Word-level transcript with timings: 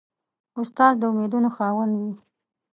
استاد 0.59 0.93
د 1.01 1.03
امیدونو 1.11 1.49
خاوند 1.55 1.93
وي. 1.99 2.13